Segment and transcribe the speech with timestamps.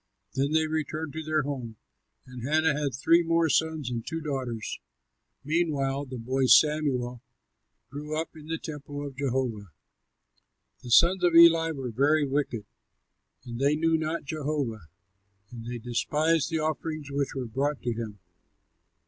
[0.33, 1.75] Then they returned to their home;
[2.25, 4.79] and Hannah had three more sons and two daughters.
[5.43, 7.21] Meantime the boy Samuel
[7.91, 9.69] grew up in the temple of Jehovah.
[10.81, 12.65] The sons of Eli were very wicked.
[13.45, 14.87] They knew not Jehovah,
[15.51, 18.17] and they despised the offerings which were brought to him.